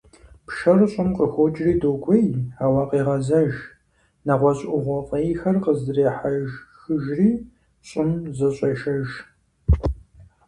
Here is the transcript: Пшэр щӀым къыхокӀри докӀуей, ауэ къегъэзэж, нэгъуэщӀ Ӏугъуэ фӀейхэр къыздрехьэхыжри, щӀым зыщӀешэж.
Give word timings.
Пшэр 0.47 0.79
щӀым 0.91 1.09
къыхокӀри 1.17 1.73
докӀуей, 1.81 2.27
ауэ 2.63 2.83
къегъэзэж, 2.89 3.53
нэгъуэщӀ 4.25 4.65
Ӏугъуэ 4.69 4.99
фӀейхэр 5.07 5.55
къыздрехьэхыжри, 5.63 7.31
щӀым 7.87 8.11
зыщӀешэж. 8.37 9.07